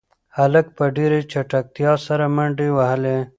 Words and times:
هلک 0.37 0.67
په 0.77 0.83
ډېرې 0.95 1.19
چټکتیا 1.31 1.91
سره 2.07 2.25
منډې 2.35 2.67
وهلې. 2.73 3.17